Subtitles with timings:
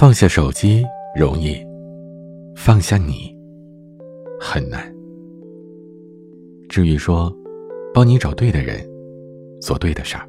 [0.00, 0.82] 放下手机
[1.14, 1.62] 容易，
[2.56, 3.36] 放下你
[4.40, 4.90] 很难。
[6.70, 7.30] 至于说，
[7.92, 8.82] 帮你找对的人，
[9.60, 10.26] 做对的事儿。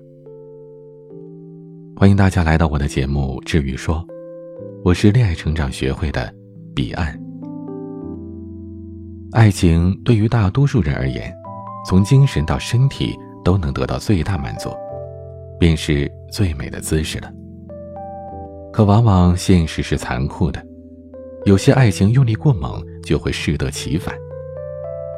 [1.95, 3.95] 欢迎大家来到我的节目《治愈说》，
[4.83, 6.29] 我是恋爱成长学会的
[6.75, 7.17] 彼岸。
[9.31, 11.33] 爱情对于大多数人而言，
[11.87, 14.69] 从精神到身体都能得到最大满足，
[15.57, 17.31] 便是最美的姿势了。
[18.71, 20.65] 可往往现实是残酷的，
[21.45, 24.15] 有些爱情用力过猛就会适得其反，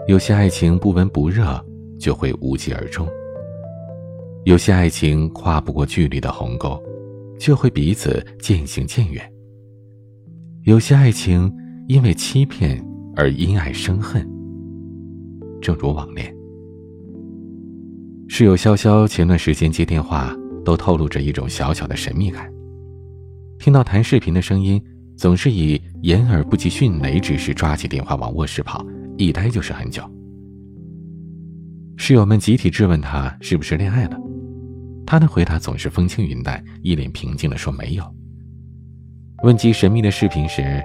[0.08, 1.64] 有些爱情不温不热
[2.00, 3.08] 就会无疾而终，
[4.46, 6.82] 有些爱情跨不过距离的鸿沟，
[7.40, 9.24] 就会彼此渐行渐远。
[10.64, 11.54] 有些爱情
[11.88, 12.84] 因为欺骗
[13.16, 14.28] 而因爱生恨，
[15.62, 16.34] 正如网恋。
[18.30, 22.53] 室友潇潇前段时间接电话都透露着一种小小的神秘感。
[23.64, 24.84] 听到谈视频的声音，
[25.16, 30.04] 总是以掩耳不及迅雷之势抓起电话往卧室跑，一待就是很久。
[31.96, 34.20] 室友们集体质问他是不是恋爱了，
[35.06, 38.04] 他的回答总是风轻云淡，一脸平静地说没有。
[39.44, 40.84] 问及神秘的视频时，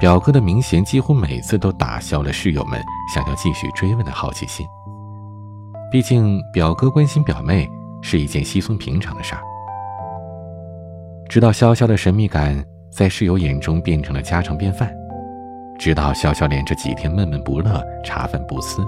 [0.00, 2.80] 表哥的明显几乎每次都打消了室友们
[3.14, 4.66] 想要继续追问的好奇心。
[5.92, 7.68] 毕竟表哥关心表妹
[8.00, 9.42] 是一件稀松平常的事儿。
[11.28, 14.94] 直到潇潇的神秘感在室友眼中变成了家常便饭，
[15.78, 18.82] 直到潇潇连着几天闷闷不乐、茶饭不思，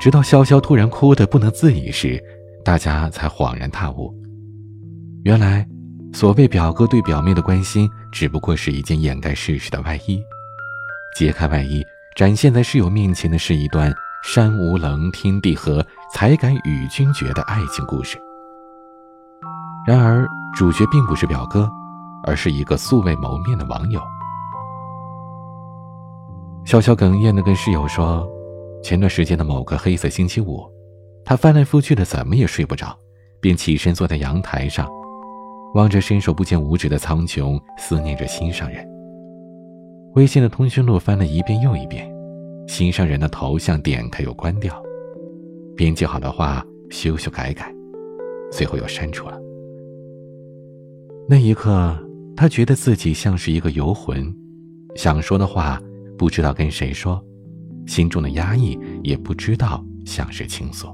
[0.00, 2.22] 直到潇潇突然哭得不能自已时，
[2.64, 4.14] 大家才恍然大悟：
[5.24, 5.66] 原来，
[6.14, 10.22] 所谓表哥对表妹的关心，只不过是一件掩盖事实的外衣。
[11.16, 11.84] 揭开外衣，
[12.16, 13.92] 展现在室友面前的是一段
[14.24, 18.16] 山无棱、天地合，才敢与君绝的爱情故事。
[19.86, 20.26] 然而。
[20.54, 21.70] 主角并不是表哥，
[22.24, 24.00] 而是一个素未谋面的网友。
[26.66, 28.28] 潇潇哽咽的跟室友说
[28.82, 30.62] ：“前段时间的某个黑色星期五，
[31.24, 32.96] 他翻来覆去的怎么也睡不着，
[33.40, 34.88] 便起身坐在阳台上，
[35.74, 38.86] 望着伸手不见五指的苍穹，思念着心上人。
[40.14, 42.12] 微信的通讯录翻了一遍又一遍，
[42.68, 44.80] 心上人的头像点开又关掉，
[45.76, 47.74] 编辑好的话修修改改，
[48.52, 49.40] 最后又删除了。”
[51.30, 51.96] 那一刻，
[52.36, 54.34] 他觉得自己像是一个游魂，
[54.96, 55.80] 想说的话
[56.18, 57.24] 不知道跟谁说，
[57.86, 60.88] 心中的压抑也不知道向谁倾诉。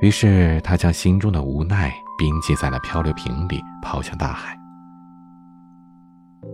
[0.00, 4.58] 于是，他将心中的无奈冰记在了漂流瓶里，抛向大海。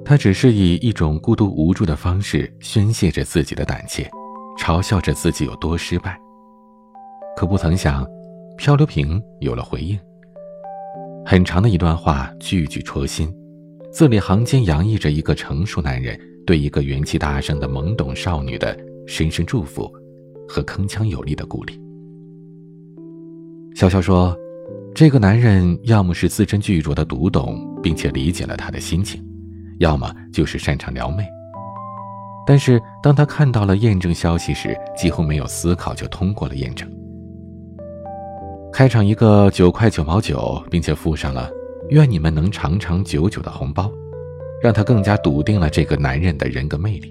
[0.05, 4.07] 他只是以一种孤独无助的方式宣泄着自己的胆怯，
[4.59, 6.21] 嘲笑着自己有多失败。
[7.39, 8.07] 可不曾想，
[8.59, 9.99] 漂流瓶有了回应。
[11.29, 13.29] 很长的一段话，句句戳心，
[13.91, 16.17] 字里行间洋溢着一个成熟男人
[16.47, 18.79] 对一个元气大伤的懵懂少女的
[19.09, 19.93] 深深祝福，
[20.49, 21.77] 和铿锵有力的鼓励。
[23.75, 24.37] 潇潇说
[24.95, 29.21] ：“这个男人要么是字斟句酌的读懂并且理解了他的心情，
[29.81, 31.27] 要么就是擅长撩妹。
[32.47, 36.89] 但是当他看到了验证消息时，几乎没有思考就通过了验证。”
[38.77, 41.51] 开场一个九块九毛九，并且附上了
[41.89, 43.91] “愿你们能长长久久”的红包，
[44.63, 47.11] 让他更加笃定了这个男人的人格魅力。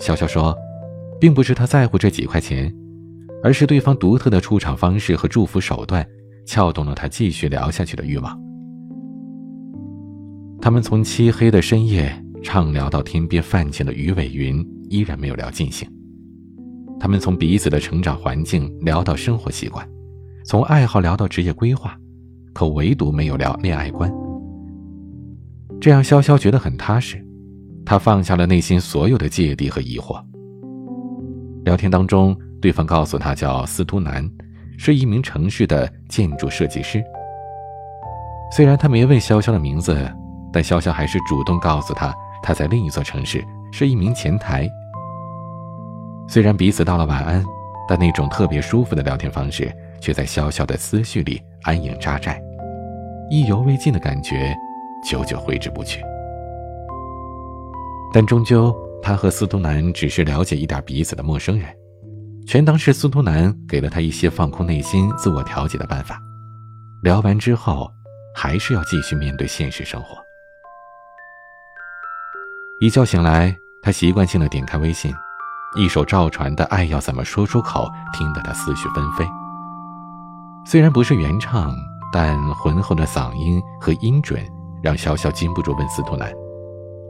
[0.00, 0.52] 潇潇说，
[1.20, 2.74] 并不是他在乎这几块钱，
[3.40, 6.04] 而是对方独特的出场方式和祝福手段，
[6.44, 8.36] 撬动了他继续聊下去的欲望。
[10.60, 14.60] 他们从漆黑的深夜畅聊到天边泛起的鱼尾云，
[14.90, 15.88] 依然没有聊尽兴。
[16.98, 19.88] 他们从彼此的成长环境聊到生活习惯。
[20.44, 21.96] 从爱好聊到职业规划，
[22.52, 24.12] 可唯独没有聊恋爱观。
[25.80, 27.24] 这让潇潇觉得很踏实，
[27.86, 30.20] 他放下了内心所有的芥蒂和疑惑。
[31.64, 34.28] 聊天当中，对方告诉他叫司徒南，
[34.76, 37.02] 是一名城市的建筑设计师。
[38.50, 39.96] 虽然他没问潇潇的名字，
[40.52, 42.12] 但潇潇还是主动告诉他
[42.42, 44.68] 他在另一座城市是一名前台。
[46.28, 47.44] 虽然彼此道了晚安，
[47.88, 49.72] 但那种特别舒服的聊天方式。
[50.02, 52.42] 却在小小的思绪里安营扎寨，
[53.30, 54.52] 意犹未尽的感觉，
[55.08, 56.02] 久久挥之不去。
[58.12, 61.68] 但终究，他和司徒南只是了解一点彼此的陌生人，
[62.46, 66.18] 全当是司徒南给了他一些放空内心、自我调节的办法。
[67.04, 67.88] 聊完之后，
[68.34, 70.16] 还是要继续面对现实生活。
[72.80, 75.14] 一觉醒来，他习惯性的点开微信，
[75.76, 77.86] 一手赵传的《爱要怎么说出口》，
[78.18, 79.24] 听得他思绪纷飞。
[80.64, 81.74] 虽然不是原唱，
[82.12, 84.40] 但浑厚的嗓音和音准
[84.82, 86.32] 让潇潇禁不住问司徒南：“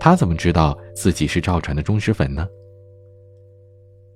[0.00, 2.46] 他怎么知道自己是赵传的忠实粉呢？”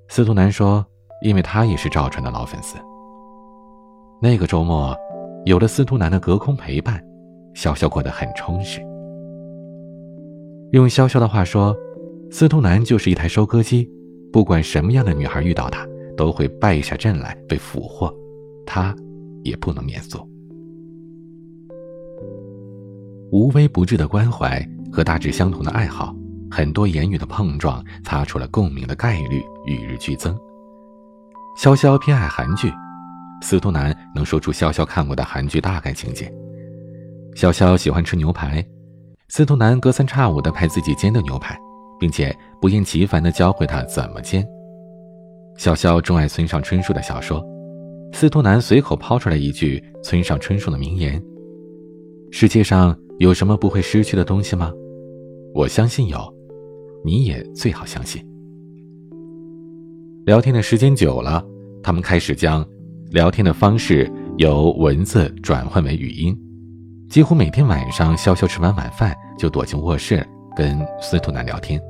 [0.09, 0.85] 司徒南说
[1.23, 2.77] ：“因为他也是赵传的老粉丝。”
[4.23, 4.97] 那个周末，
[5.45, 7.03] 有了司徒南的隔空陪伴，
[7.55, 8.81] 潇潇过得很充实。
[10.73, 11.77] 用潇潇的话说，
[12.31, 13.89] 司徒南就是一台收割机，
[14.33, 15.87] 不管什么样的女孩遇到他，
[16.17, 18.13] 都会败下阵来被俘获，
[18.65, 18.95] 他
[19.47, 20.19] 也不能免俗。
[23.33, 26.15] 无微不至的关怀和大致相同的爱好，
[26.51, 30.37] 很多言语的碰撞，擦出了共鸣的概率与日俱增。
[31.59, 32.73] 潇潇偏爱韩剧，
[33.43, 36.33] 司徒南能说出潇潇看过的韩剧大概情节。
[37.35, 38.65] 潇潇喜欢吃牛排，
[39.29, 41.59] 司徒南隔三差五的拍自己煎的牛排，
[41.99, 44.47] 并且不厌其烦的教会他怎么煎。
[45.59, 47.45] 潇潇钟爱村上春树的小说，
[48.19, 51.23] 司徒南随口抛出来一句村上春树的名言
[52.33, 54.71] ：“世界上。”有什么不会失去的东西吗？
[55.55, 56.19] 我相信有，
[57.03, 58.23] 你也最好相信。
[60.27, 61.43] 聊天的时间久了，
[61.83, 62.63] 他们开始将
[63.11, 66.35] 聊天的方式由文字转换为语音。
[67.09, 71.81] 几乎每天晚上，潇潇吃完晚饭就躲进卧室跟司徒南聊天。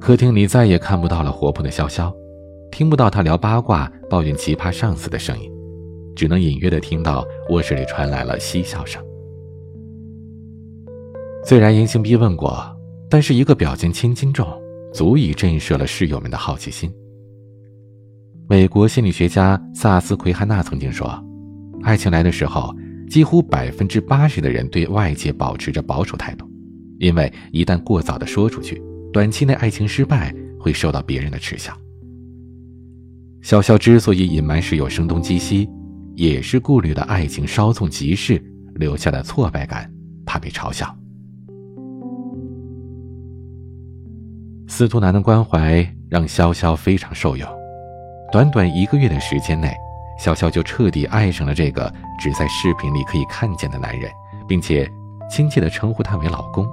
[0.00, 2.12] 客厅里再也看不到了活泼的潇潇，
[2.72, 5.52] 听不到他聊八卦、抱怨奇葩上司的声音，
[6.16, 9.00] 只能隐约的听到卧室里传来了嬉笑声。
[11.44, 12.74] 虽然严刑逼问过，
[13.10, 14.48] 但是一个表情千斤重，
[14.92, 16.90] 足以震慑了室友们的好奇心。
[18.48, 21.22] 美国心理学家萨斯奎汉纳曾经说
[21.84, 22.74] ：“爱情来的时候，
[23.08, 26.46] 几乎百分之八十的人对外界保持着保守态度，
[26.98, 28.82] 因为一旦过早的说出去，
[29.12, 31.76] 短期内爱情失败会受到别人的耻笑。”
[33.42, 35.68] 潇潇之所以隐瞒室友声东击西，
[36.14, 38.42] 也是顾虑了爱情稍纵即逝
[38.76, 39.90] 留下的挫败感，
[40.24, 40.96] 怕被嘲笑。
[44.68, 47.48] 司徒南的关怀让潇潇非常受用，
[48.30, 49.74] 短短一个月的时间内，
[50.20, 54.08] 潇潇就彻底爱上了这个只在视频里可以看见的男人，
[54.46, 54.88] 并且
[55.28, 56.64] 亲切地称呼他为老公。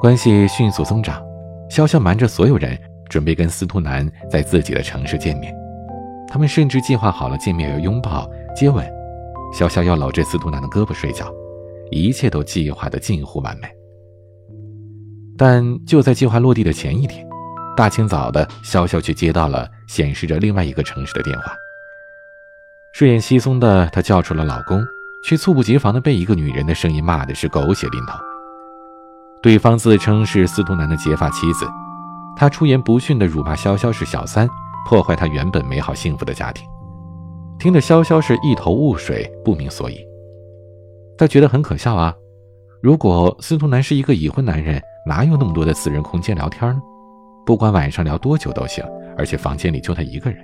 [0.00, 1.22] 关系迅速增长，
[1.70, 2.76] 潇潇瞒着所有人，
[3.14, 5.54] 准备跟司徒南在自己的城市见面。
[6.26, 8.84] 他们甚至计划好了见面要拥抱、接吻，
[9.56, 11.32] 潇潇要搂着司徒南的胳膊睡觉，
[11.92, 13.68] 一切都计划得近乎完美。
[15.38, 17.24] 但就在计划落地的前一天，
[17.76, 21.54] 大清早的，潇潇却接到了显示着另外一个城市的电话。
[22.94, 24.84] 睡眼惺忪的她叫出了老公，
[25.24, 28.18] 却猝不及防的被一个女人的声音骂的是狗血淋头。
[29.40, 31.64] 对方自称是司徒南的结发妻子，
[32.36, 34.48] 他出言不逊的辱骂潇潇是小三，
[34.88, 36.66] 破坏他原本美好幸福的家庭。
[37.58, 39.98] 听得潇潇是一头雾水，不明所以。
[41.16, 42.14] 他觉得很可笑啊，
[42.82, 44.82] 如果司徒南是一个已婚男人。
[45.06, 46.80] 哪有那么多的私人空间聊天呢？
[47.44, 48.82] 不管晚上聊多久都行，
[49.18, 50.42] 而且房间里就他一个人。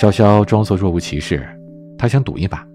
[0.00, 1.48] 潇潇装作若无其事，
[1.96, 2.66] 他想赌一把，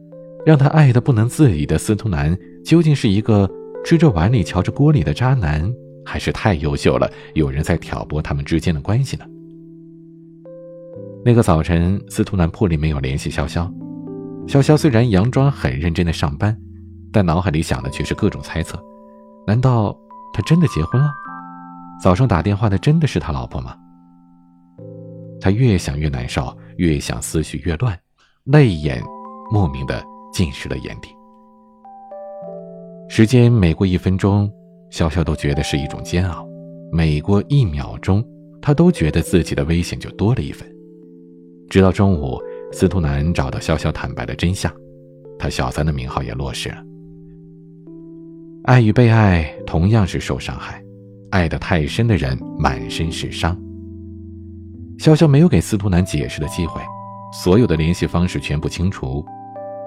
[0.45, 2.33] 让他爱的不能自已的司徒南
[2.65, 3.49] 究竟是一个
[3.83, 5.69] 吃着碗里瞧着锅里的渣男，
[6.07, 9.25] 还是太优秀了，有人在挑拨他们之间的关系呢？
[11.25, 13.69] 那个早晨，司徒南破例没有联系潇潇。
[14.47, 16.57] 潇潇虽然佯装很认真的上班，
[17.11, 18.81] 但脑海里想的却是各种猜测。
[19.45, 19.93] 难道
[20.33, 21.11] 他真的结婚了？
[22.01, 23.75] 早上打电话的真的是他老婆吗？
[25.41, 27.99] 他越想越难受，越想思绪越乱，
[28.45, 29.03] 泪眼
[29.51, 31.09] 莫名的浸湿了眼底。
[33.09, 34.49] 时间每过一分钟，
[34.91, 36.47] 潇潇都觉得是一种煎熬；
[36.91, 38.23] 每过一秒钟，
[38.61, 40.67] 他都觉得自己的危险就多了一分。
[41.69, 42.39] 直到中午，
[42.71, 44.71] 司徒南找到潇潇坦白了真相，
[45.37, 46.77] 他小三的名号也落实了。
[48.63, 50.81] 爱与被爱同样是受伤害，
[51.31, 53.57] 爱得太深的人满身是伤。
[54.97, 56.81] 潇潇没有给司徒南解释的机会，
[57.31, 59.23] 所有的联系方式全部清除，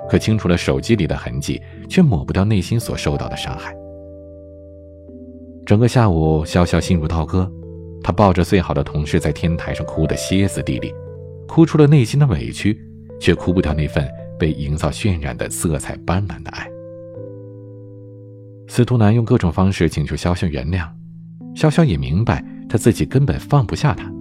[0.08, 3.74] 可清除了手机里的痕迹，却抹不掉内心所受到的伤害。
[5.70, 7.48] 整个下午，潇潇心如刀割，
[8.02, 10.92] 她抱着最好的同事在天台上哭得歇斯底里，
[11.46, 12.76] 哭出了内心的委屈，
[13.20, 14.04] 却哭不掉那份
[14.36, 16.68] 被营造渲染的色彩斑斓的爱。
[18.66, 20.88] 司徒南用各种方式请求潇潇原谅，
[21.54, 24.12] 潇潇也明白他自己根本放不下他，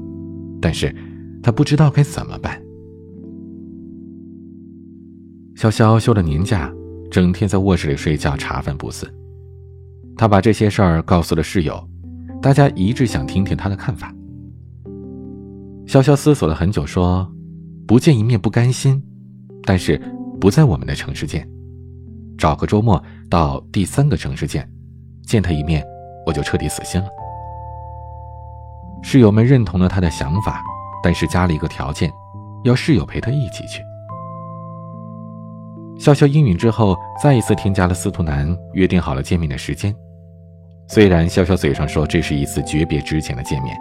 [0.61, 0.95] 但是
[1.41, 2.61] 他不知道该怎么办。
[5.55, 6.71] 潇潇休了年假，
[7.09, 9.11] 整天在卧室里睡觉，茶饭不思。
[10.19, 11.81] 他把这些事儿告诉了室友，
[12.41, 14.13] 大家一致想听听他的看法。
[15.87, 17.25] 潇潇思索了很久，说
[17.87, 19.01] ：“不见一面不甘心，
[19.63, 19.97] 但是
[20.37, 21.49] 不在我们的城市见。”
[22.37, 24.69] 找个周末到第三个城市见，
[25.25, 25.81] 见他一面，
[26.25, 27.07] 我就彻底死心了。
[29.01, 30.61] 室友们认同了他的想法，
[31.01, 32.11] 但是加了一个条件，
[32.65, 33.81] 要室友陪他一起去。
[35.97, 39.95] 潇潇应允之后，再一次添加了司徒南，约定好了见面的时间。
[40.89, 43.77] 虽然潇潇嘴上说这是一次诀别之前的见面，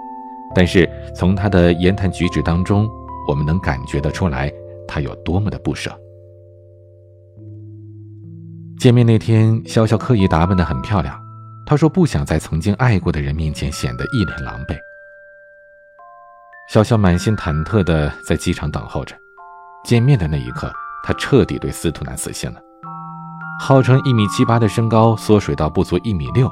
[0.55, 2.87] 但是从他的言谈举止当中，
[3.27, 4.53] 我们能感觉得出来
[4.87, 5.91] 他有多么的不舍。
[8.79, 11.19] 见面那天，潇潇刻意打扮得很漂亮，
[11.67, 14.77] 她说不想在曾经爱过的人面前显得一脸狼狈。
[16.71, 19.17] 潇潇满心忐忑地在机场等候着，
[19.83, 20.71] 见面的那一刻，
[21.03, 22.61] 她彻底对司徒南死心了。
[23.59, 26.49] 号称一米七八的身高缩水到不足一米六。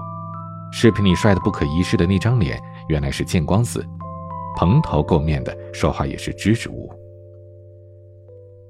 [0.72, 3.84] 视频里帅的不可一世的那张脸，原来是见光死，
[4.56, 6.92] 蓬头垢面的，说话也是支支吾吾。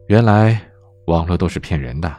[0.09, 0.61] 原来
[1.07, 2.13] 网络都是骗人的，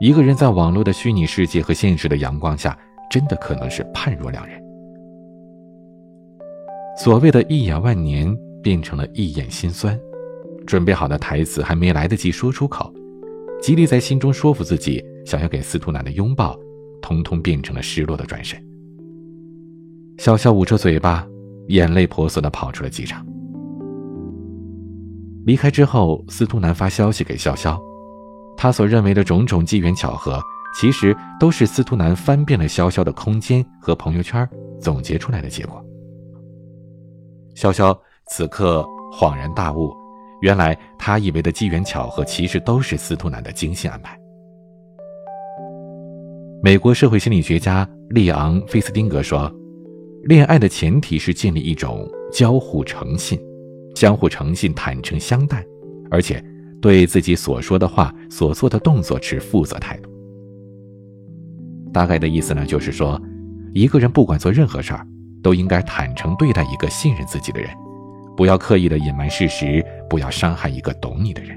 [0.00, 2.78] 一个人在网络的虚拟世界和现实的阳光下，
[3.10, 4.62] 真的可能是判若两人。
[6.98, 9.98] 所谓的一眼万年，变成了一眼心酸。
[10.66, 12.92] 准备好的台词还没来得及说出口，
[13.62, 16.58] 极力在心中说服自己想要给司徒南的拥抱，
[17.00, 18.60] 通通变成了失落的转身。
[20.18, 21.26] 潇潇捂着嘴巴，
[21.68, 23.24] 眼泪婆娑的跑出了机场。
[25.44, 27.78] 离开之后，司徒南发消息给潇潇，
[28.56, 30.40] 他所认为的种种机缘巧合，
[30.80, 34.48] 其实都是司徒南翻遍了潇潇的空间和朋友圈
[34.80, 35.84] 总结出来的结果。
[37.54, 37.96] 潇潇
[38.28, 39.94] 此刻恍然大悟，
[40.40, 44.18] 原来他以为的机缘巧合，其实都是司徒南的精心安排。
[46.62, 49.52] 美国社会心理学家利昂·费斯汀格说。
[50.26, 53.38] 恋爱的前提是建立一种交互诚信，
[53.94, 55.64] 相互诚信、坦诚相待，
[56.10, 56.44] 而且
[56.82, 60.10] 对自己所说的话、所做的动作持负责态度。
[61.92, 63.20] 大概的意思呢，就是说，
[63.72, 65.06] 一个人不管做任何事儿，
[65.44, 67.70] 都应该坦诚对待一个信任自己的人，
[68.36, 71.56] 不要刻意的隐瞒事实，不要伤害一个懂你的人。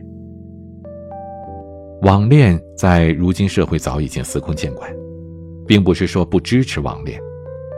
[2.03, 4.88] 网恋在如今社会早已经司空见惯，
[5.65, 7.19] 并不是说不支持网恋。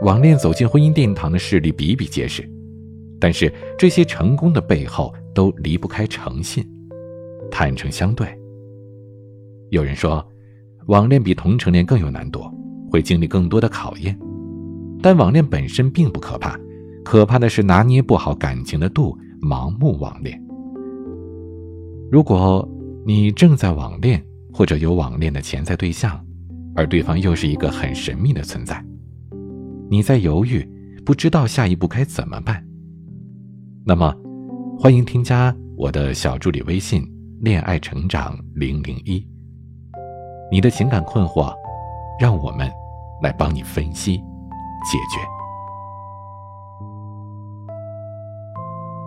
[0.01, 2.43] 网恋走进婚姻殿堂的事例比比皆是，
[3.19, 6.67] 但是这些成功的背后都离不开诚信、
[7.51, 8.27] 坦诚相对。
[9.69, 10.27] 有人说，
[10.87, 12.41] 网恋比同城恋更有难度，
[12.89, 14.17] 会经历更多的考验，
[15.03, 16.59] 但网恋本身并不可怕，
[17.05, 20.41] 可怕的是拿捏不好感情的度，盲目网恋。
[22.11, 22.67] 如果
[23.05, 26.19] 你正在网恋，或者有网恋的潜在对象，
[26.75, 28.83] 而对方又是一个很神秘的存在。
[29.91, 30.65] 你在犹豫，
[31.05, 32.65] 不知道下一步该怎么办。
[33.85, 34.15] 那么，
[34.79, 37.05] 欢迎添加我的小助理微信
[37.43, 39.21] “恋爱成长零零一”。
[40.49, 41.53] 你的情感困惑，
[42.17, 42.71] 让我们
[43.21, 45.19] 来帮你分析解决。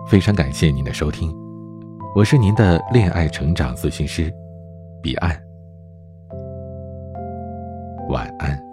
[0.07, 1.35] 非常感谢您的收听，
[2.15, 4.31] 我是您的恋爱成长咨询师
[5.01, 5.35] 彼岸。
[8.07, 8.64] 晚安。